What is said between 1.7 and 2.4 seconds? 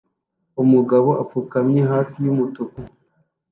hafi